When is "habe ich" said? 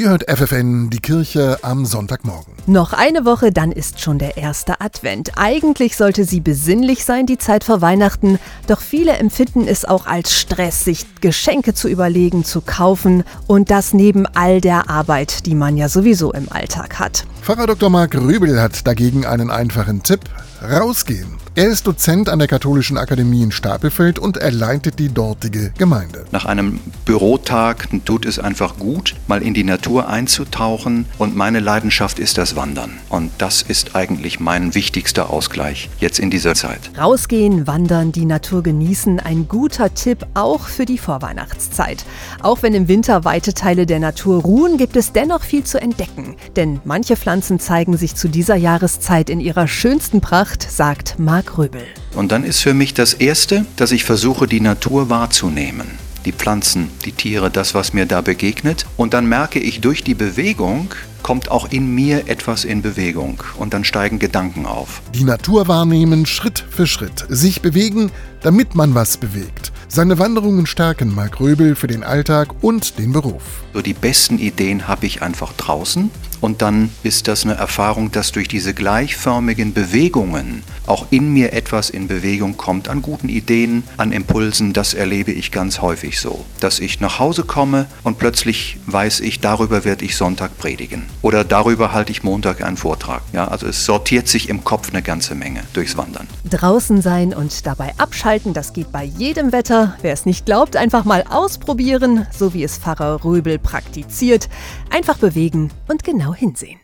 74.88-75.22